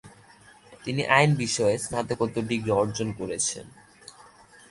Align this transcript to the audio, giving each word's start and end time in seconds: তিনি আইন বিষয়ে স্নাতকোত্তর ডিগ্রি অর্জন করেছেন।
তিনি 0.83 1.01
আইন 1.07 1.29
বিষয়ে 1.35 1.75
স্নাতকোত্তর 1.77 2.43
ডিগ্রি 2.47 2.71
অর্জন 2.71 3.07
করেছেন। 3.19 3.65